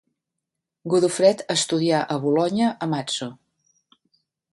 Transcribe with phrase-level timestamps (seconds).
[0.93, 3.29] Godofred estudià a Bolonya amb Azo.